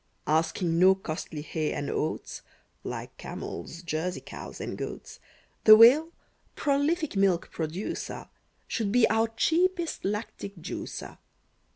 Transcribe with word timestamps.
Asking 0.25 0.79
no 0.79 0.95
costly 0.95 1.43
hay 1.43 1.73
and 1.73 1.87
oats, 1.87 2.41
Like 2.83 3.15
camels, 3.17 3.83
Jersey 3.83 4.21
cows, 4.21 4.59
and 4.59 4.75
goats, 4.75 5.19
The 5.65 5.75
Whale, 5.77 6.11
prolific 6.55 7.15
milk 7.15 7.51
producer, 7.51 8.27
Should 8.67 8.91
be 8.91 9.07
our 9.11 9.27
cheapest 9.27 10.03
lactic 10.03 10.55
juicer. 10.57 11.19